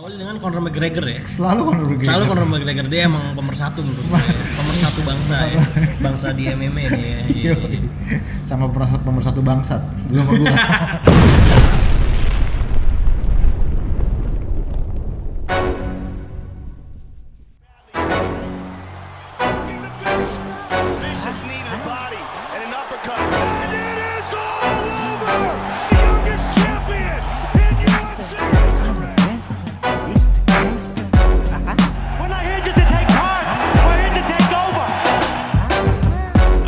[0.00, 1.20] Awali dengan Conor McGregor ya.
[1.28, 2.08] Selalu Conor McGregor.
[2.08, 4.20] Selalu Conor McGregor dia emang pemersatu menurut gue.
[4.64, 5.60] pemersatu bangsa ya.
[6.00, 7.04] Bangsa di MMA nih
[7.36, 7.52] ya.
[8.48, 9.84] Sama pemersatu, bangsat.
[10.08, 10.56] Lu sama gua.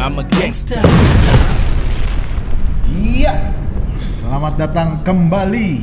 [0.02, 0.82] I'm a gangster.
[2.90, 3.54] Iya.
[4.18, 5.78] Selamat datang kembali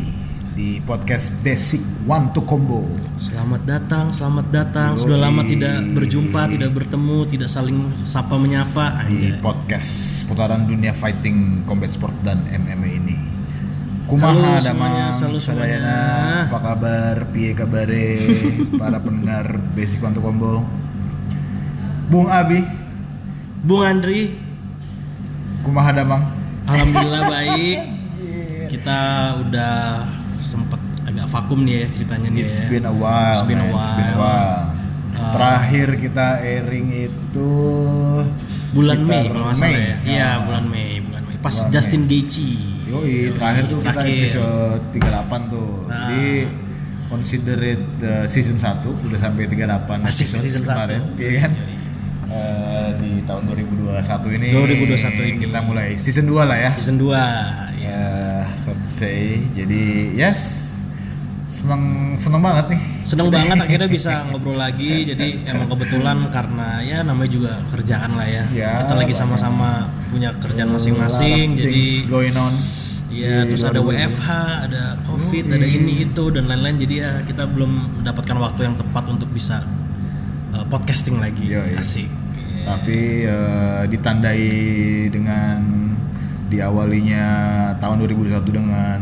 [0.59, 2.83] di podcast Basic One to Combo.
[3.15, 4.99] Selamat datang, selamat datang.
[4.99, 5.07] Yoi.
[5.07, 9.07] Sudah lama tidak berjumpa, tidak bertemu, tidak saling sapa menyapa.
[9.07, 9.39] di Anjay.
[9.39, 13.15] podcast putaran dunia fighting, combat sport dan MMA ini.
[13.15, 16.51] Halo Kumaha semuanya, halo Sadayana, semuanya.
[16.51, 18.19] apa kabar, piye kabare,
[18.83, 20.67] para pendengar Basic One to Combo.
[22.11, 22.78] Bung Abi,
[23.59, 24.39] Bung Andri,
[25.61, 26.23] kumaha Damang?
[26.65, 27.79] alhamdulillah baik.
[28.69, 28.99] Kita
[29.41, 30.05] udah
[30.39, 32.41] sempet agak vakum nih ya ceritanya nih.
[32.45, 32.69] It's ya.
[32.69, 33.67] been a while, It's been a.
[33.67, 34.21] It's been a while.
[34.21, 34.63] while.
[35.19, 37.51] Uh, Terakhir kita airing itu
[38.71, 39.95] bulan Mei kalau salah ya.
[40.07, 40.35] Iya, Ah.
[40.45, 41.35] bulan Mei, bulan Mei.
[41.37, 42.09] Pas Bulan Justin Mei.
[42.15, 42.49] Gaethje.
[42.89, 44.23] Yoi, terakhir tuh kita Terakhir.
[44.23, 45.71] episode 38 tuh.
[45.83, 45.93] Nah.
[46.07, 46.25] Jadi
[47.05, 51.01] consider it uh, season 1 udah sampai 38 Asik, episode season kemarin.
[51.17, 51.51] Iya kan?
[52.29, 55.41] Eh, di tahun 2021 ini 2021 ini.
[55.49, 56.71] kita mulai season 2 lah ya.
[56.77, 57.09] Season 2.
[57.09, 57.89] Ya.
[57.89, 58.05] Ya,
[58.53, 59.41] so to say.
[59.57, 60.69] Jadi, yes.
[61.49, 62.81] Seneng seneng banget nih.
[63.01, 65.09] Seneng banget akhirnya bisa ngobrol lagi.
[65.09, 68.45] Jadi emang kebetulan karena ya namanya juga kerjaan lah ya.
[68.53, 71.57] Ya, Kita lagi sama-sama punya kerjaan masing-masing.
[71.57, 72.53] Jadi going on.
[73.09, 73.89] Iya, terus ada 2020.
[73.89, 74.29] WFH,
[74.69, 76.77] ada COVID, ada ini itu dan lain-lain.
[76.77, 79.65] Jadi ya kita belum mendapatkan waktu yang tepat untuk bisa
[80.53, 81.45] uh, podcasting lagi.
[81.49, 81.77] Yoi.
[81.77, 82.09] Asik.
[82.09, 82.63] Iya.
[82.65, 84.47] Tapi eh, ditandai
[85.09, 85.57] dengan
[86.49, 87.27] diawalinya
[87.77, 88.99] tahun 2021 dengan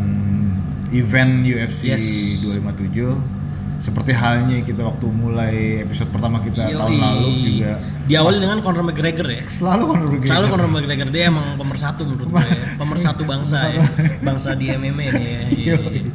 [0.92, 2.44] event UFC Yes.
[2.44, 3.38] 257
[3.78, 6.78] seperti halnya kita waktu mulai episode pertama kita Yoi.
[6.82, 7.74] tahun lalu juga
[8.08, 9.44] Diawali dengan Conor McGregor ya.
[9.52, 10.32] selalu Conor McGregor.
[10.32, 12.56] Selalu Conor McGregor dia emang pemersatu menurut gue, ya.
[12.82, 13.84] pemersatu bangsa ya,
[14.24, 15.42] bangsa di MMA nih ya.
[15.52, 15.92] Iya, Yoi.
[15.92, 16.12] iya.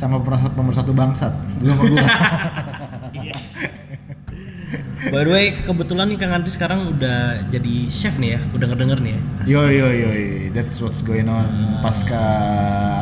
[0.00, 2.00] sama pemersatu, bangsat lu sama gua
[5.06, 8.98] By the way, kebetulan nih Kang Andri sekarang udah jadi chef nih ya, udah ngedenger
[8.98, 9.20] nih ya.
[9.46, 10.10] yo yo yo
[10.50, 11.78] that's what's going on Ah.
[11.84, 12.24] pasca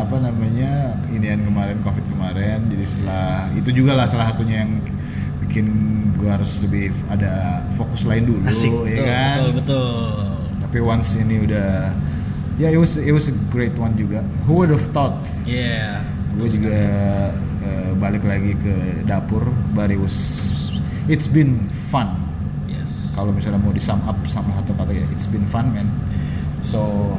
[0.05, 4.85] apa namanya inian kemarin covid kemarin jadi setelah itu juga lah salah satunya yang
[5.41, 5.67] bikin
[6.21, 10.09] gua harus lebih ada fokus lain dulu Asik, ya betul, kan betul, betul.
[10.61, 11.97] tapi once ini udah
[12.55, 15.17] ya it was it was a great one juga who would have thought
[15.49, 16.05] Yeah.
[16.35, 16.77] gue juga
[17.63, 18.75] eh, balik lagi ke
[19.07, 20.13] dapur but it was
[21.07, 22.09] it's been fun
[22.67, 23.15] Yes.
[23.15, 25.87] kalau misalnya mau di sum up sama satu kata ya it's been fun man
[26.59, 27.15] so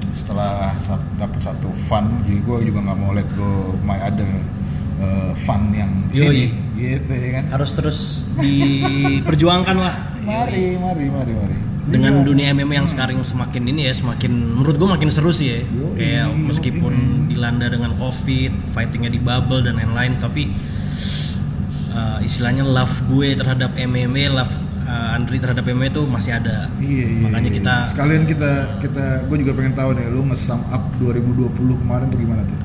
[0.00, 0.72] setelah
[1.14, 3.50] dapet satu fun jadi gue juga nggak mau let go
[3.82, 4.26] my other
[4.98, 6.44] uh, fun yang di sini
[6.74, 7.98] gitu ya kan Harus terus
[8.36, 9.94] diperjuangkan lah.
[10.28, 11.56] mari mari mari mari
[11.86, 12.24] Dengan Iya.
[12.26, 14.28] dunia MMA yang sekarang semakin ini ya, semakin
[14.58, 15.60] menurut gue makin seru sih ya.
[15.62, 16.94] Yoi, Kayak meskipun
[17.30, 20.50] dilanda dengan COVID, fightingnya di bubble dan lain-lain, tapi
[21.96, 24.52] uh, istilahnya love gue terhadap MMA, love
[24.84, 26.68] uh, Andri terhadap MMA itu masih ada.
[26.76, 27.56] Iya, iya, Makanya iya.
[27.58, 28.52] kita sekalian kita
[28.84, 32.58] kita gue juga pengen tahu nih lu nge-sum up 2020 kemarin tuh gimana tuh?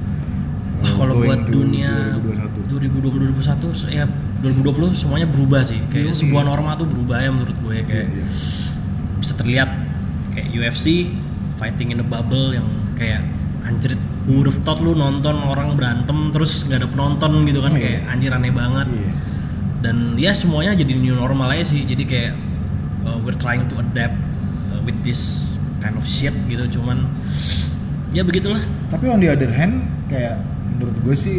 [0.81, 2.65] Wah, Uh, kalau buat dunia 2021.
[2.73, 4.05] 2020 2021 ya
[4.41, 5.77] 2020 semuanya berubah sih.
[5.93, 6.17] Kayak Yoi.
[6.17, 8.25] sebuah norma tuh berubah ya menurut gue kayak Iya, iya.
[9.21, 9.69] bisa terlihat
[10.33, 11.13] kayak UFC
[11.61, 12.65] fighting in a bubble yang
[12.97, 13.21] kayak
[13.61, 13.93] anjir
[14.25, 17.81] who would have thought lu nonton orang berantem terus nggak ada penonton gitu kan Iya.
[17.81, 18.87] kayak anjir aneh banget.
[18.89, 19.11] Iya.
[19.81, 21.81] Dan ya semuanya jadi new normal aja sih.
[21.85, 22.33] Jadi kayak
[23.05, 24.13] uh, we're trying to adapt
[24.69, 27.09] uh, with this kind of shit gitu cuman
[28.13, 28.61] ya begitulah.
[28.93, 30.41] Tapi on the other hand, kayak
[30.77, 31.37] menurut gue sih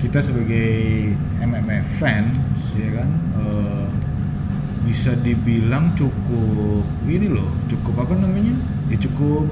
[0.00, 3.86] kita sebagai MMA fans ya kan eh,
[4.88, 8.56] bisa dibilang cukup ini loh, cukup apa namanya?
[8.88, 9.46] Ya cukup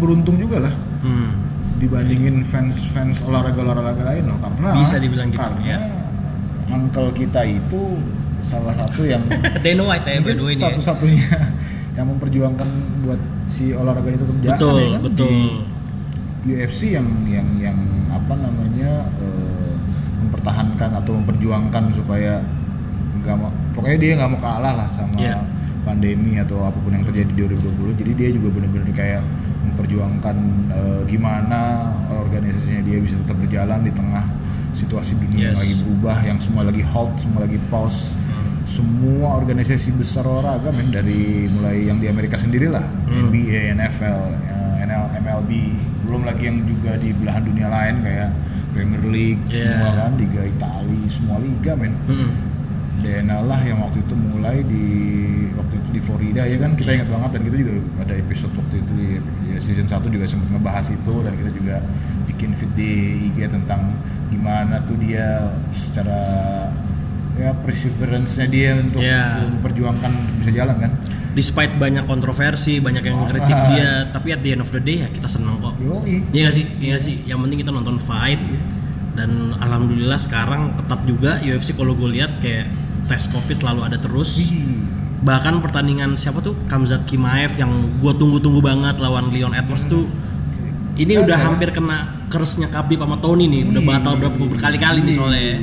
[0.00, 1.32] beruntung juga lah Hmm.
[1.76, 5.80] dibandingin fans-fans olahraga-olahraga lain loh karena Bisa dibilang gitu, karena ya.
[6.68, 7.80] uncle kita itu
[8.42, 9.24] salah satu yang
[9.80, 10.64] White ya by the nih ya.
[10.66, 11.28] satu-satunya
[11.96, 12.68] yang memperjuangkan
[13.00, 15.00] buat si olahraga itu tetap jalan Betul, ya kan?
[15.02, 15.28] betul.
[16.40, 19.72] Di UFC yang yang yang apa namanya eh,
[20.20, 22.40] mempertahankan atau memperjuangkan supaya
[23.18, 25.40] nggak mau pokoknya dia nggak mau kalah lah sama Iya.
[25.80, 29.22] pandemi atau apa pun yang terjadi di 2020 jadi dia juga benar-benar kayak
[29.62, 30.36] memperjuangkan
[30.68, 34.24] eh, gimana organisasinya dia bisa tetap berjalan di tengah
[34.72, 35.60] situasi dunia yang Yes.
[35.60, 38.14] lagi berubah yang semua lagi halt semua lagi pause
[38.62, 41.20] semua organisasi besar olahraga men dari
[41.50, 45.50] mulai yang di Amerika sendiri lah NBA NFL eh, NL, MLB
[46.02, 48.30] belum lagi yang juga di belahan dunia lain kayak
[48.70, 49.74] Premier League Yeah.
[49.74, 52.30] semua kan Liga Italia semua liga men Mm-mm.
[53.00, 54.84] DNA lah yang waktu itu mulai di
[55.56, 57.72] waktu itu di Florida ya kan kita ingat banget dan kita juga
[58.04, 59.08] ada episode waktu itu di
[59.50, 61.76] ya, season 1 juga sempat ngebahas itu dan kita juga
[62.28, 62.92] bikin feed di
[63.32, 63.96] IG tentang
[64.30, 66.20] gimana tuh dia secara
[67.40, 69.48] ya perseverance-nya dia untuk, Yeah.
[69.48, 70.12] memperjuangkan
[70.44, 70.92] bisa jalan kan
[71.30, 73.38] Despite banyak kontroversi, banyak yang Banget.
[73.38, 75.78] kritik dia, tapi at the end of the day ya kita seneng kok.
[75.78, 76.64] yoi Iya gak sih?
[76.82, 77.16] Iya gak sih?
[77.22, 78.42] Yang penting kita nonton fight
[79.14, 82.66] dan alhamdulillah sekarang ketat juga UFC kalau gue lihat kayak
[83.10, 84.38] tes covid selalu ada terus.
[84.38, 84.78] Ih,
[85.20, 87.68] Bahkan pertandingan siapa tuh Kamzat Kimaev yang
[87.98, 90.08] gue tunggu-tunggu banget lawan Leon Edwards tuh
[90.96, 91.26] ini Gagal.
[91.26, 91.98] udah hampir kena
[92.28, 95.42] kersnya Khabib sama Tony nih, udah batal berapa berkali-kali nih soalnya.
[95.42, 95.56] ya.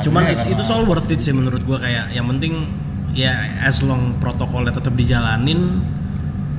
[0.00, 2.66] Cuman ya, it's, itu soal worth it sih menurut gua kayak yang penting
[3.12, 3.30] ya
[3.60, 5.82] as long protokolnya tetap dijalanin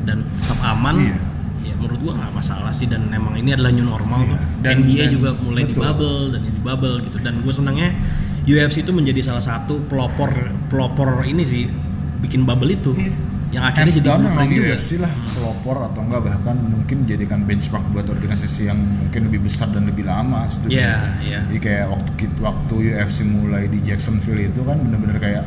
[0.02, 1.16] dan tetap aman Iya.
[1.66, 4.30] ya menurut gua nggak masalah sih dan emang ini adalah new normal Iya.
[4.30, 4.40] tuh.
[4.60, 5.84] Dan- NBA dan- juga mulai di betul.
[5.84, 7.90] bubble dan di bubble gitu dan gue senangnya
[8.50, 10.32] UFC itu menjadi salah satu pelopor
[10.68, 11.70] pelopor ini sih
[12.20, 13.14] bikin bubble itu Iya.
[13.50, 17.86] yang akhirnya Hands jadi blueprint juga UFC lah pelopor atau enggak bahkan mungkin jadikan benchmark
[17.90, 20.70] buat organisasi yang mungkin lebih besar dan lebih lama gitu.
[20.70, 21.40] Iya, iya.
[21.50, 25.44] Jadi kayak waktu waktu UFC mulai di Jacksonville itu kan bener-bener kayak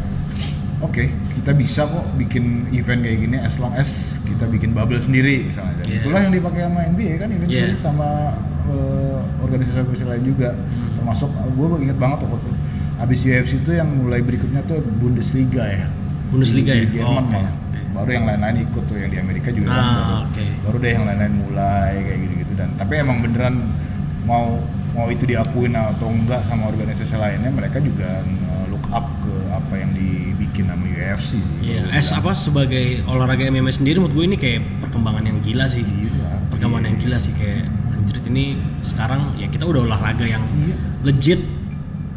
[0.81, 5.47] oke kita bisa kok bikin event kayak gini as long as kita bikin bubble sendiri
[5.47, 5.79] misalnya.
[5.79, 5.99] Dan Iya.
[6.03, 7.67] itulah yang dipakai sama NBA kan event Iya.
[7.79, 8.09] sama
[8.65, 10.51] eh, organisasi-organisasi lain juga.
[10.55, 10.95] Hmm.
[10.95, 12.51] Termasuk gue inget banget waktu
[13.03, 15.87] abis UFC itu yang mulai berikutnya tuh Bundesliga ya.
[16.31, 16.85] Bundesliga Di- ya?
[16.87, 17.35] di Jerman Oh, oke.
[17.35, 17.55] malah
[17.93, 20.45] baru yang lain-lain ikut tuh yang di Amerika juga kan Ah, baru, oke.
[20.65, 23.55] baru deh yang lain-lain mulai kayak gitu-gitu dan tapi emang beneran
[24.23, 24.63] mau
[24.93, 28.25] mau itu diakuin atau enggak sama organisasi lainnya mereka juga
[28.69, 32.17] look up ke apa yang dibikin sama UFC sih Iya, bilang.
[32.17, 35.85] apa sebagai olahraga MMA sendiri menurut gue ini kayak perkembangan yang gila sih.
[35.85, 36.33] Gila.
[36.49, 36.89] Perkembangan Iya.
[36.89, 37.63] yang gila sih kayak
[37.93, 38.45] anjir ini
[38.83, 40.77] sekarang ya kita udah olahraga yang Iya.
[41.05, 41.41] legit.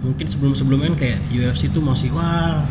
[0.06, 2.62] Mungkin sebelum-sebelumnya kan kayak UFC tuh masih wah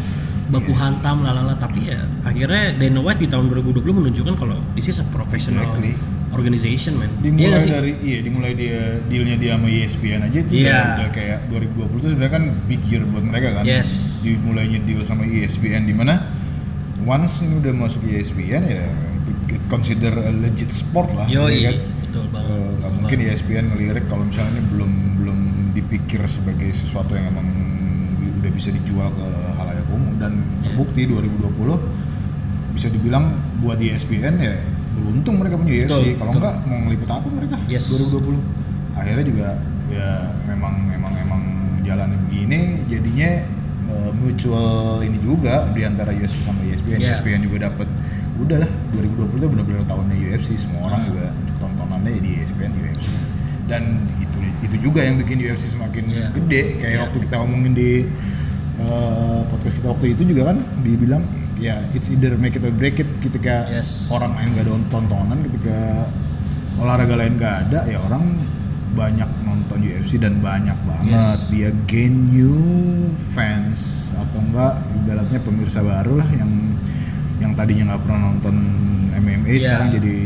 [0.44, 0.80] baku Iya.
[0.86, 5.06] hantam lalala tapi ya akhirnya Dana White di tahun 2020 menunjukkan kalau this is a
[5.08, 5.96] professional Exactly.
[6.30, 7.08] organization man.
[7.18, 7.70] Dimulai sih?
[7.70, 10.68] dari iya dimulai dia dealnya dia sama ESPN aja itu Iya.
[10.68, 14.20] udah, udah kayak 2020 itu sebenarnya kan big year buat mereka kan Yes.
[14.20, 16.14] dimulainya deal sama ESPN di mana
[17.02, 18.84] once ini udah masuk ESPN ya
[19.24, 21.76] it, it consider a legit sport lah Yoi, ya kan?
[22.04, 22.52] betul banget.
[22.52, 23.32] Nggak betul mungkin banget.
[23.32, 25.38] ESPN ngelirik kalau misalnya ini belum belum
[25.74, 27.48] dipikir sebagai sesuatu yang emang
[28.38, 30.32] udah bisa dijual ke halayak umum dan
[30.62, 31.50] terbukti 2020
[32.74, 34.54] bisa dibilang buat E ESPN ya
[34.94, 37.56] beruntung mereka punya UFC Betul, kalau enggak mau ngeliput apa mereka?
[37.66, 37.90] Yes.
[37.90, 38.38] 2020
[38.94, 39.48] akhirnya juga
[39.90, 40.10] ya
[40.44, 41.40] memang memang memang
[41.82, 43.30] jalannya begini jadinya
[43.84, 47.18] eh, mutual ini juga di antara UFC sama E ESPN Yeah.
[47.18, 47.88] ESPN juga dapat
[48.34, 51.06] udahlah 2020 itu benar-benar tahunnya UFC semua orang Ah.
[51.06, 51.24] juga
[51.58, 53.06] tontonannya di E ESPN UFC
[53.64, 53.82] dan
[54.18, 56.30] itu itu juga yang bikin UFC semakin Yeah.
[56.32, 57.02] gede kayak Yeah.
[57.06, 57.90] waktu kita ngomongin di
[58.74, 61.22] eh, podcast kita waktu itu juga kan dibilang
[61.56, 64.10] ya it's either make it or break it ketika Yes.
[64.10, 65.78] orang lain gak ada tontonan ketika
[66.76, 68.42] olahraga lain gak ada ya orang
[68.94, 71.50] banyak nonton UFC dan banyak banget Yes.
[71.50, 72.58] dia gain new
[73.32, 76.50] fans atau enggak ibaratnya pemirsa baru lah yang
[77.38, 78.54] yang tadinya nggak pernah nonton
[79.14, 79.62] MMA Yeah.
[79.62, 80.16] sekarang jadi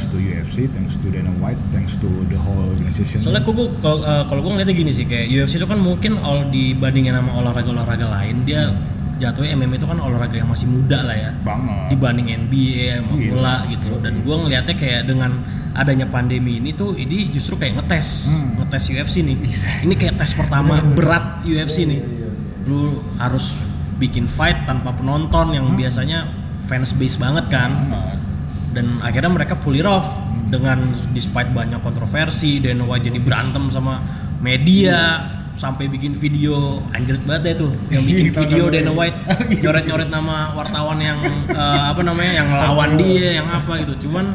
[0.00, 3.20] thanks to UFC thanks to Dana White thanks to the whole organization.
[3.20, 6.48] Soalnya gue kalau eh, kalau gue ngeliatnya gini sih kayak UFC itu kan mungkin all
[6.48, 8.72] dibandingin sama olahraga-olahraga lain dia
[9.20, 11.30] jatuhnya MMA itu kan olahraga yang masih muda lah ya.
[11.44, 11.92] Banget.
[11.92, 13.28] Dibanding NBA sama Iya.
[13.28, 13.84] bola gitu.
[13.92, 14.00] Loh.
[14.00, 15.30] dan gue ngeliatnya kayak dengan
[15.76, 18.64] adanya pandemi ini tuh ini justru kayak ngetes Hmm.
[18.64, 19.36] ngetes UFC nih.
[19.84, 22.00] Ini kayak tes pertama berat UFC nih.
[22.00, 22.28] Iya,
[22.64, 23.52] lu harus
[24.00, 26.24] bikin fight tanpa penonton yang biasanya
[26.64, 27.70] fans base banget kan.
[27.92, 28.29] Banget
[28.70, 30.06] dan akhirnya mereka pull it off
[30.50, 30.82] dengan
[31.14, 34.02] despite banyak kontroversi Dana White jadi berantem sama
[34.42, 35.26] media
[35.60, 38.74] sampai bikin video anjir banget deh tuh yang bikin Iya, video tahu.
[38.74, 39.18] Dana White
[39.62, 41.20] nyoret-nyoret nama wartawan yang
[41.52, 44.08] eh, apa namanya yang lawan dia yang apa gitu.
[44.08, 44.32] Cuman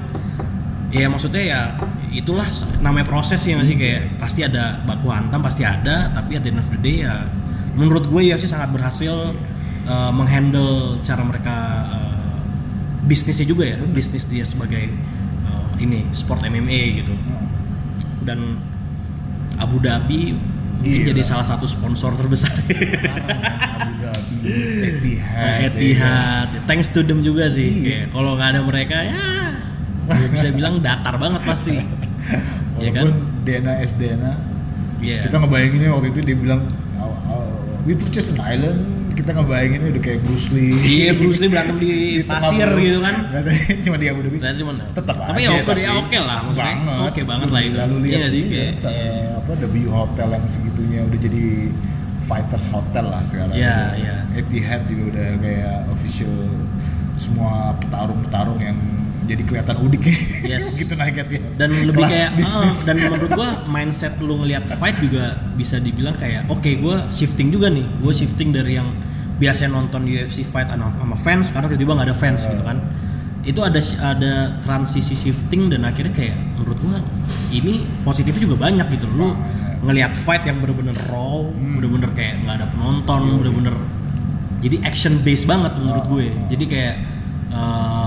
[0.94, 1.62] ya maksudnya ya
[2.14, 2.46] itulah
[2.80, 6.62] namanya proses ya masih kayak pasti ada baku hantam pasti ada tapi at the end
[6.62, 7.28] of the day ya
[7.76, 9.34] menurut gue UFC sangat berhasil
[9.90, 11.56] eh, menghandle cara mereka
[11.90, 12.05] eh,
[13.06, 17.14] bisnisnya juga ya bisnis dia sebagai eh, ini sport MMA gitu.
[18.26, 18.58] Dan
[19.56, 20.34] Abu Dhabi
[20.76, 21.16] mungkin Iya.
[21.16, 22.52] jadi salah satu sponsor terbesar.
[22.52, 24.38] Abu Dhabi
[24.86, 26.48] Etihad Etihad.
[26.66, 27.70] thanks to them juga sih.
[27.86, 28.02] Iya.
[28.10, 29.22] Kalau nggak ada mereka ya
[30.30, 31.76] bisa bilang datar banget pasti.
[32.76, 33.08] Ya kan?
[33.08, 34.36] Walaupun Dena S Dena.
[35.00, 35.32] Iya.
[35.32, 36.66] kita ngebayanginnya waktu itu dia bilang
[37.00, 37.48] "Oh, oh,
[37.88, 38.84] we purchase an island
[39.16, 41.88] kita ngebayanginnya udah kayak Bruce Lee Iya Bruce Lee berantem di,
[42.20, 43.16] Di pasir gitu kan.
[43.32, 46.76] Katanya cuma di Abu Dhabi Ternyata cuman tetap tapi ya oke ya oke lah maksudnya.
[46.76, 47.00] banget.
[47.08, 47.76] Oke banget lah itu.
[47.80, 49.14] lalu Iya lihat nggak sih iya, kayak iya.
[49.40, 51.44] apa W Hotel yang segitunya udah jadi
[52.26, 54.16] fighters hotel lah sekarang Iya, iya.
[54.36, 56.34] Etihad juga udah kayak official
[57.16, 58.80] semua petarung-petarung yang
[59.26, 60.02] jadi kelihatan udik.
[60.06, 60.16] Ya
[60.56, 60.78] Yes.
[60.78, 62.76] gitu naik Etihad dan lebih Kelas kayak bisnis.
[62.78, 67.50] ah, dan menurut gua mindset lu ngelihat fight juga bisa dibilang kayak oke gua shifting
[67.50, 67.86] juga nih.
[68.00, 68.94] Gua shifting dari yang
[69.36, 72.78] biasanya nonton UFC fight sama, fans sekarang tiba-tiba nggak ada fans gitu kan.
[73.46, 76.98] Itu ada ada transisi shifting dan akhirnya kayak menurut gua
[77.50, 79.10] ini positifnya juga banyak gitu.
[79.12, 79.36] Lu
[79.86, 83.76] ngelihat fight yang bener-bener raw bener-bener kayak nggak ada penonton bener-bener
[84.66, 86.26] jadi action based banget menurut gue.
[86.50, 86.96] Jadi kayak
[87.54, 88.05] eh,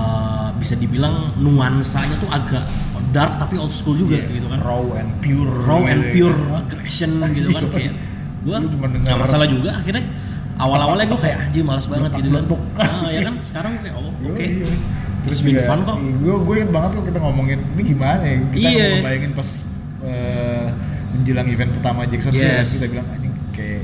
[0.59, 2.67] bisa dibilang nuansanya tuh agak
[3.09, 6.37] dark tapi old school juga Iya, gitu kan raw and pure raw and gitu pure
[6.37, 6.59] ya.
[6.59, 7.93] aggression gitu kan kayak
[8.45, 8.55] gue
[9.01, 10.05] nggak masalah juga akhirnya
[10.55, 12.43] awal-awalnya gue kayak anjir malas banget gitu kan
[12.77, 14.75] ah, ya kan sekarang kayak oh oke Iya, iya.
[15.25, 18.37] it's been fun kok Gue gue inget banget kok kita ngomongin ini gimana ya.
[18.45, 18.87] Kita Iya.
[18.97, 19.49] ngebayangin pas
[20.01, 20.65] eh,
[21.11, 22.69] menjelang event pertama Jackson tuh Yes.
[22.75, 23.83] kita bilang anjing kayak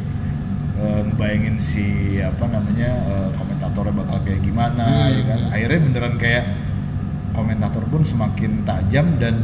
[0.75, 1.85] eh, ngebayangin si
[2.19, 5.11] apa namanya eh, komentatornya bakal kayak gimana Hmm.
[5.11, 5.39] ya kan.
[5.49, 6.43] Akhirnya beneran kayak
[7.35, 9.35] komentator pun semakin tajam dan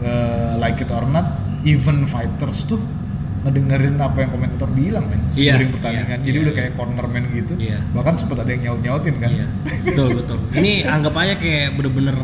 [0.00, 1.24] eh, like it or not
[1.64, 2.78] even fighters tuh
[3.42, 6.18] ngedengerin apa yang komentator bilang men Iya, sebelum pertandingan.
[6.18, 6.60] iya, Jadi iya, udah iya.
[6.60, 7.54] kayak cornerman gitu.
[7.56, 7.78] Iya.
[7.90, 9.30] Bahkan sempat ada yang nyaut-nyautin kan.
[9.30, 9.46] Iya,
[9.82, 10.38] betul betul.
[10.50, 12.16] Ini anggap aja kayak bener-bener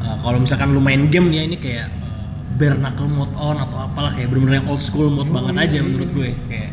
[0.00, 2.22] uh, kalau misalkan lu main game ya ini kayak uh,
[2.54, 6.10] bare knuckle mode on atau apalah kayak bener-bener yang old school mode banget aja menurut
[6.10, 6.70] gue kayak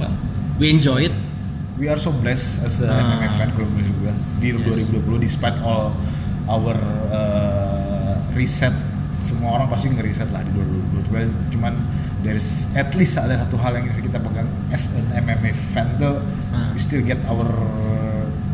[0.00, 0.12] well,
[0.56, 1.12] we enjoy it.
[1.76, 3.20] We are so blessed as a Ah.
[3.20, 4.88] MMA fan kalau menurut gue di Yes.
[4.88, 5.92] 2020 despite all
[6.46, 6.76] our
[7.10, 8.72] uh, reset
[9.20, 11.74] semua orang pasti ngeriset lah di 2020 Cuman- cuman
[12.20, 16.72] there's at least ada satu hal yang kita pegang as an MMA fan tuh Ah.
[16.72, 17.44] we still get our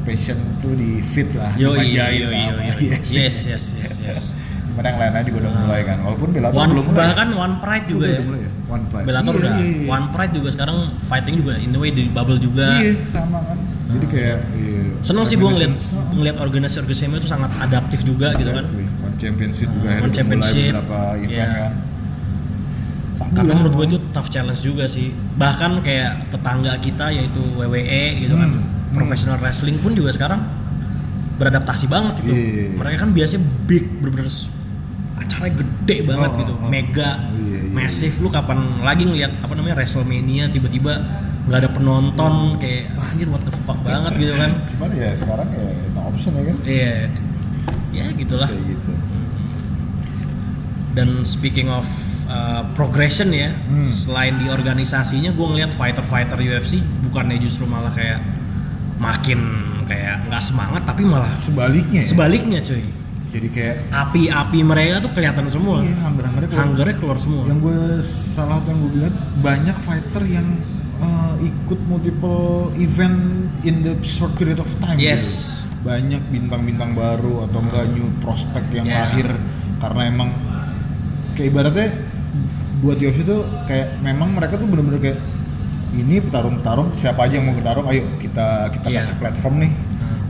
[0.03, 2.29] passion tuh di fit lah Yo yo yo.
[2.75, 3.11] UFC.
[3.15, 4.21] Yes yes yes yes.
[4.65, 7.87] Gimana yang lainnya juga udah mulai kan walaupun Bellator One, belum mulai bahkan One Pride
[7.87, 8.23] juga Udah ya.
[8.25, 8.51] mulai ya?
[8.67, 9.53] One Pride Bellator Iya, udah.
[9.55, 9.87] iya, iya.
[9.87, 12.67] One Pride juga sekarang fighting juga in the way di bubble juga.
[12.75, 13.59] iya sama kan
[13.93, 14.72] jadi kayak iya,
[15.03, 15.75] Seneng sih gue ngeliat
[16.15, 18.65] ngeliat organisasi-organisasi itu sangat adaptif juga gitu kan.
[18.71, 18.87] Exactly.
[19.03, 21.47] One Championship juga One akhirnya udah Championship, beberapa event iya.
[21.51, 21.73] kan.
[23.33, 25.09] Karena menurut gue itu tough challenge juga sih.
[25.13, 30.41] Bahkan kayak tetangga kita yaitu WWE gitu kan, Hmm, professional wrestling pun juga sekarang
[31.41, 32.35] beradaptasi banget gitu.
[32.37, 32.67] Iya.
[32.77, 34.29] Mereka kan biasanya big bener-bener
[35.17, 36.69] acaranya gede banget Oh, gitu, oh, oh.
[36.69, 37.73] mega, Iya, iya.
[37.73, 38.15] massive.
[38.21, 40.93] Lu kapan lagi ngeliat apa namanya Wrestlemania tiba-tiba
[41.43, 44.51] nggak ada penonton kayak anjir what the fuck banget gitu kan.
[44.71, 46.57] Cuman ya sekarang ya no option ya kan.
[46.63, 46.95] Iya.
[47.93, 48.49] Ya gitulah.
[48.49, 48.93] Kayak gitu.
[50.93, 51.89] Dan speaking of
[52.29, 53.89] uh, progression ya, Hmm.
[53.89, 58.21] selain di organisasinya, gue ngeliat fighter-fighter UFC bukannya justru malah kayak
[58.97, 59.41] makin
[59.89, 62.09] kayak nggak semangat, tapi malah Sebaliknya ya.
[62.09, 62.85] sebaliknya cuy.
[63.33, 65.81] Jadi kayak Api-api mereka tuh kelihatan semua.
[65.81, 66.93] iya hanger-hangernya keluar.
[66.93, 67.43] Keluar semua.
[67.49, 70.47] Yang gue salah satu yang gue bilang banyak fighter yang
[71.01, 73.19] uh, ikut multiple event
[73.63, 74.97] in the short period of time.
[74.97, 75.23] Yes.
[75.67, 75.83] gitu.
[75.83, 79.03] Banyak bintang-bintang baru atau enggak new prospect yang Yeah.
[79.03, 79.29] lahir
[79.83, 80.31] karena emang
[81.35, 81.89] kayak ibaratnya
[82.79, 85.19] buat UFC tuh kayak memang mereka tuh bener-bener kayak
[85.93, 89.03] ini petarung-petarung siapa aja yang mau bertarung ayo kita kita Yeah.
[89.03, 89.73] kasih platform nih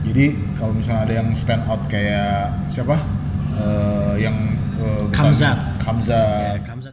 [0.03, 0.25] jadi
[0.57, 2.97] kalau misalnya ada yang stand out kayak siapa
[3.53, 4.33] Eh, yang
[4.81, 5.77] uh, Kamzat.
[5.77, 6.92] Kamzat Ya, Kamzat.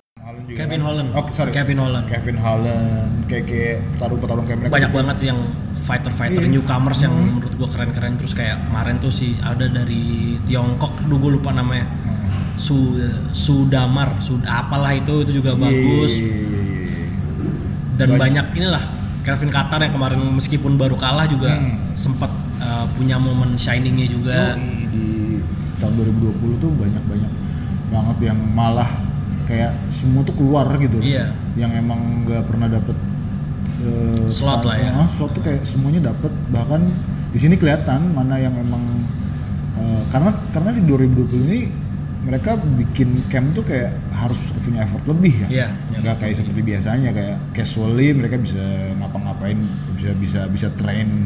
[0.50, 0.86] Juga Kevin kan?
[0.86, 1.08] Holland.
[1.14, 1.50] Oh, sorry.
[1.50, 2.06] Kevin Holland.
[2.06, 5.40] Kevin Holland kayak kayak petarung-petarung kayak mereka Banyak banget sih yang
[5.72, 6.50] fighter-fighter Iya.
[6.50, 7.26] newcomers yang Hmm.
[7.32, 10.02] menurut gue keren-keren terus kayak kemarin tuh sih ada dari
[10.42, 11.86] Tiongkok, duh gue lupa namanya.
[11.86, 12.58] Hmm.
[12.58, 12.98] Su
[13.30, 16.12] Sudamar, Sud apalah itu itu juga bagus.
[16.12, 17.06] Iya, iya, iya,
[17.96, 18.20] dan Banyak.
[18.20, 18.84] banyak, inilah
[19.20, 21.94] Kelvin Qatar yang kemarin meskipun baru kalah juga Hmm.
[21.94, 22.28] sempat
[22.58, 25.06] uh, punya momen shiningnya juga Yoi, di
[25.76, 27.32] tahun 2020 tuh banyak-banyak
[27.88, 28.88] banget yang malah
[29.50, 31.34] kayak semua tuh keluar gitu Iya.
[31.54, 32.94] yang emang nggak pernah dapet
[33.80, 34.90] eh, Slot lah ya.
[34.94, 36.86] ah, slot tuh kayak semuanya dapet bahkan
[37.30, 38.82] di sini kelihatan mana yang emang
[39.74, 41.60] eh, karena karena di 2020 ini
[42.20, 45.68] mereka bikin camp tuh kayak harus punya effort lebih ya iya.
[45.90, 48.60] nggak kayak seperti biasanya kayak casually mereka bisa
[48.94, 49.56] ngapa-ngapain
[49.96, 51.24] bisa bisa bisa train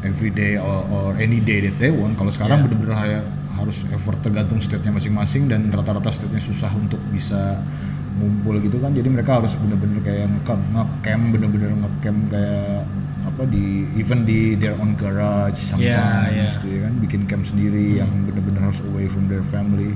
[0.00, 2.64] every day or, or any day that they want kalau sekarang Iya.
[2.66, 3.24] bener-bener kayak
[3.60, 7.60] harus effort tergantung state-nya masing-masing dan rata-rata state-nya susah untuk bisa
[8.16, 12.84] ngumpul gitu kan jadi mereka harus bener-bener kayak nge- nge-camp bener-bener nge-camp kayak
[13.20, 13.64] apa di
[13.94, 16.48] even di their own garage sometimes Iya, iya.
[16.50, 19.92] gitu ya kan bikin camp sendiri yang bener-bener harus away from their family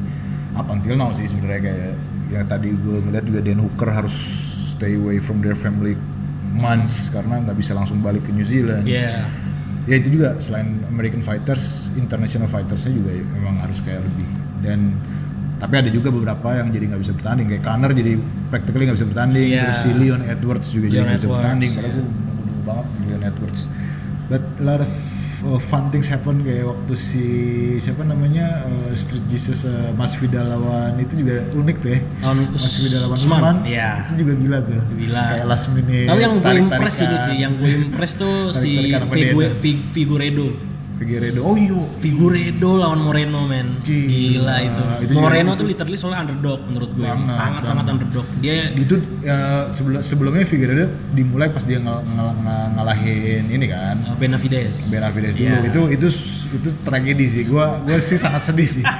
[0.55, 1.93] up until now sih sebenarnya kayak
[2.31, 4.15] yang tadi gue ngeliat juga Dan Hooker harus
[4.71, 5.93] stay away from their family
[6.51, 8.87] months karena nggak bisa langsung balik ke New Zealand.
[8.87, 9.27] Iya.
[9.85, 14.29] Ya itu juga selain American fighters, international fightersnya juga memang harus kayak lebih.
[14.65, 14.97] Dan
[15.61, 17.47] tapi ada juga beberapa yang jadi nggak bisa bertanding.
[17.53, 18.13] Kayak Conor jadi
[18.49, 19.61] practically nggak bisa bertanding Iya.
[19.69, 21.71] terus si Leon Edwards juga jadi Leon nggak bisa bertanding.
[21.77, 23.61] Padahal gue nunggu banget Leon Edwards.
[24.25, 24.91] But a lot of
[25.47, 27.25] uh, fun things happen kayak waktu si
[27.81, 32.37] siapa namanya uh, Street Jesus uh, Mas Vidal lawan itu juga unik tuh ya Lawan
[32.51, 33.91] Mas Vidal lawan Usman, Usman iya.
[34.09, 35.25] itu juga gila tuh Gila.
[35.37, 38.93] kayak last minute Tapi yang gue impress ini sih, yang gue impress tuh si
[39.95, 40.74] Figueredo.
[41.05, 44.09] Figueredo oh iya Figueredo lawan Moreno men Gila.
[44.09, 44.83] Gila, itu.
[45.05, 45.61] Itu Moreno itu.
[45.61, 49.37] tuh literally soalnya underdog menurut gue Banget, Sangat-sangat underdog Dia itu ya,
[49.71, 55.33] sebelum sebelumnya Figueredo dimulai pas dia ngel- ngel- ngel- ngalahin ini kan uh, Benavides Benavides
[55.35, 55.69] dulu Iya.
[55.69, 56.09] itu itu
[56.55, 58.85] itu tragedi sih gua gua sih sangat sedih sih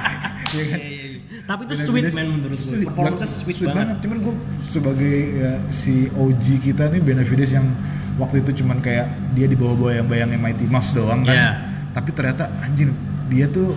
[0.47, 0.77] Iya kan?
[0.77, 1.03] Iya, iya.
[1.43, 2.85] Tapi itu sweet man menurut gue sweet.
[2.87, 3.97] Performance sweet, banget.
[3.99, 4.33] cuman gua
[4.63, 7.65] sebagai ya, si OG kita nih Benavides yang
[8.15, 11.51] waktu itu cuman kayak dia di bawah-bawah yang bayangin Mighty Mouse doang kan Iya.
[11.95, 12.91] Tapi ternyata anjing
[13.25, 13.71] dia tuh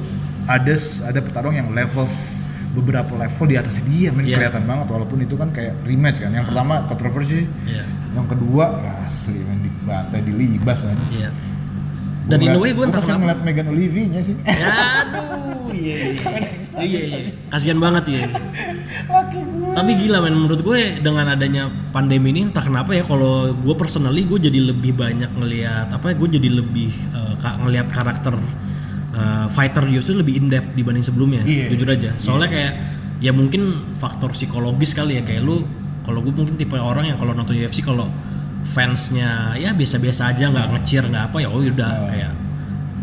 [0.45, 0.75] ada
[1.07, 4.37] ada petarung yang levels beberapa level di atas dia men Iya.
[4.37, 7.87] kelihatan banget walaupun itu kan kayak rematch kan yang pertama kontroversi Iya.
[8.13, 8.65] yang kedua
[9.03, 11.31] asli men dibantai dilibas kan Iya.
[12.29, 14.69] Dan in a way gue entah kesel kenapa ngeliat Megan Olivier-nya sih Ya,
[15.01, 16.13] aduh, iya, iya,
[16.85, 18.23] iya, iya, kasihan banget ya.
[19.69, 24.25] Tapi gila men, menurut gue dengan adanya pandemi ini entah kenapa ya kalau gue personally
[24.25, 28.35] gue jadi lebih banyak ngelihat apa ya gue jadi lebih eh, ka- ngelihat karakter
[29.15, 31.43] eh, fighter justru lebih in depth dibanding sebelumnya.
[31.45, 31.73] Iya.
[31.73, 32.11] Jujur aja.
[32.19, 32.73] Soalnya kayak
[33.19, 35.65] ya mungkin faktor psikologis kali ya kayak lu
[36.03, 38.09] kalau gue mungkin tipe orang yang kalau nonton UFC kalau
[38.65, 42.33] fansnya ya biasa-biasa aja nggak ngecir nggak apa ya oh udah kayak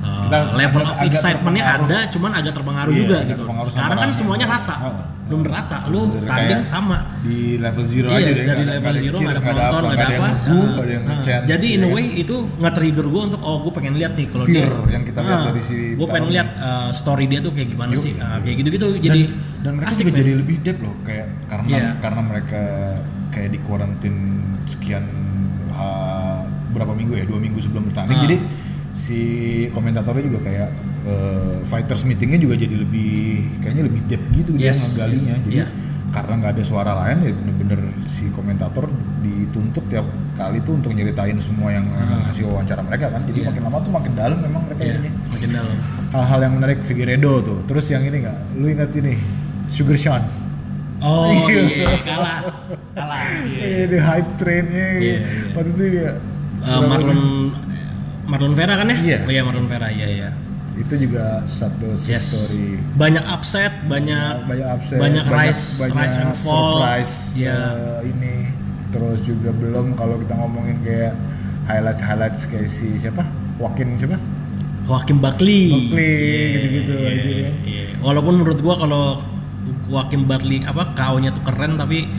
[0.01, 3.39] uh, Kita level agak- of excitementnya ada cuman agak terpengaruh Iya, juga agak gitu.
[3.39, 4.77] terpengaruh sekarang kan semuanya rata.
[4.83, 4.95] Oh.
[5.25, 7.17] belum rata lu tanding sama.
[7.25, 9.55] di level zero iya aja deh dari nggak level nggak ada zero nggak ada nggak
[9.57, 10.21] penonton nggak ada apa.
[10.21, 11.09] Ah, nggak ada yang ah.
[11.09, 11.95] ngechat jadi in ya a kan?
[11.97, 15.41] way itu nge-trigger gue untuk oh gue pengen lihat nih kalau dia yang kita lihat
[15.48, 18.85] dari si gue pengen lihat uh, story dia tuh kayak gimana sih Ah, kayak gitu-gitu.
[18.91, 19.22] Dan, jadi
[19.65, 21.87] dan mereka asik jadi lebih depth loh kayak karena Iya.
[21.98, 22.61] karena mereka
[23.27, 24.15] kayak di kuarantin
[24.63, 25.05] sekian
[25.75, 28.24] ha- berapa minggu ya dua minggu sebelum bertanding Ah.
[28.24, 28.38] jadi
[28.92, 29.20] si
[29.70, 30.70] komentatornya juga kayak
[31.03, 33.14] eh, fighters meetingnya juga jadi lebih
[33.59, 35.44] kayaknya lebih depth gitu dia Yes, ngeggalinya yes.
[35.44, 35.68] jadi Iya.
[36.09, 38.88] karena nggak ada suara lain ya bener-bener si komentator
[39.20, 43.42] dituntut tiap kali tuh untuk nyeritain semua yang emang hasil wawancara mereka kan jadi Ah.
[43.42, 43.50] Iya.
[43.51, 45.75] makin lama tuh makin dalam memang mereka Iya, ininya makin dalam
[46.09, 49.14] hal-hal yang menarik Figueredo tuh terus yang ini nggak lu ingat ini
[49.68, 50.24] Sugar Sean
[51.05, 51.61] oh Iya.
[51.63, 52.37] iya kalah
[52.91, 53.61] kalah iya.
[53.63, 55.20] Iya, di hype trainnya Iya, iya.
[55.53, 56.11] waktu itu ya
[56.65, 57.22] Uh, Marlon
[58.25, 58.98] Marlon Vera kan ya?
[58.98, 59.18] Iya.
[59.22, 60.29] Oh iya Marlon Vera, iya iya.
[60.75, 62.25] itu juga satu Yes.
[62.25, 66.81] story Banyak upset, banyak banyak upset banyak rise, banyak rise and fall.
[66.81, 67.53] surprise Iya.
[67.53, 68.33] eh, ini
[68.89, 71.13] terus juga belum kalau kita ngomongin kayak
[71.63, 73.22] highlights highlights kayak si siapa
[73.55, 74.18] Joaquin siapa
[74.83, 75.70] Joaquin Buckley.
[75.70, 77.53] Buckley, Iya, gitu-gitu iya, aja kan.
[77.63, 77.85] iya.
[78.00, 79.03] Walaupun menurut gua kalau
[79.85, 82.09] Joaquin Buckley apa KO-nya tuh keren tapi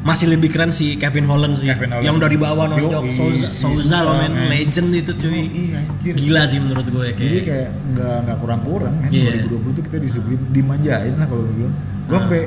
[0.00, 1.64] masih lebih keren si Kevin Holland sih.
[1.66, 2.04] Kevin Holland.
[2.04, 5.40] Yang dari bawah nonjok Souza, Souza loh men, legend itu cuy.
[5.48, 7.42] iya Gila sih menurut gue jadi kayak.
[7.42, 9.48] kayak nggak nggak kurang-kurang kan Iya.
[9.48, 11.72] 2020 tuh kita disuguhin dimanjain lah kalau bilang
[12.04, 12.20] gue Ah.
[12.20, 12.42] sampai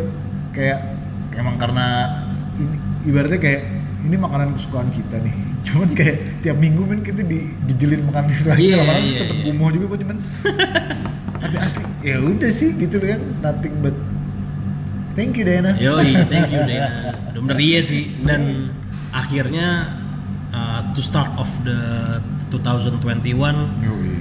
[0.51, 0.79] kayak
[1.33, 1.85] emang karena
[2.55, 3.61] ini ibaratnya kayak
[3.99, 5.33] ini makanan kesukaan kita nih
[5.65, 9.33] cuman kayak tiap minggu men kita di, dijelin makanan kesukaan Iya, kita lama-lama iya, sempet
[9.35, 9.43] iya.
[9.43, 10.17] gumoh juga gue cuman
[11.41, 13.97] tapi asli ya udah sih gitu kan nothing but
[15.17, 16.89] thank you Dana Yoi, thank you Dena.
[17.33, 18.13] Udah bener iya sih.
[18.21, 18.69] Dan
[19.09, 19.97] akhirnya
[20.53, 21.77] uh, to start of the
[22.47, 23.03] 2021
[23.83, 24.13] Yoi.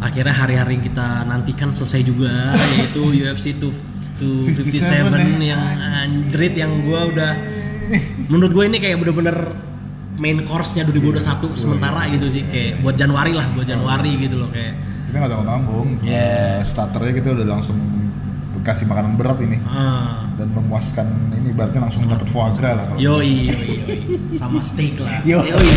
[0.00, 5.54] akhirnya hari-hari kita nantikan selesai juga yaitu UFC 257 57 ya.
[5.54, 5.62] yang
[6.08, 7.32] anjrit yang gua udah
[8.26, 9.36] menurut gue ini kayak bener-bener
[10.16, 11.22] main course-nya 2021
[11.54, 14.74] sementara gitu sih kayak buat Januari lah buat Januari gitu loh kayak
[15.06, 16.62] kita nggak tanggung tanggung Iya.
[16.64, 17.78] starternya kita udah langsung
[18.62, 22.98] kasih makanan berat ini ah, dan memuaskan ini berarti langsung dapat foie gras lah kalau
[23.02, 23.98] yoi, yoi, yoi.
[24.38, 25.42] sama steak lah Yo.
[25.42, 25.70] yoi.